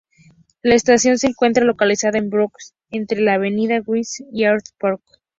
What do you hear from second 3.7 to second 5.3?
Washington y Eastern Parkway.